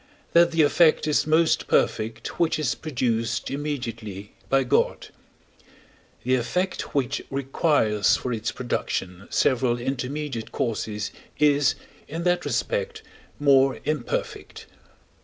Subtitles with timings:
[0.33, 5.09] that the effect is most perfect which is produced immediately by God;
[6.23, 11.75] the effect which requires for its production several intermediate causes is,
[12.07, 13.03] in that respect,
[13.39, 14.65] more imperfect.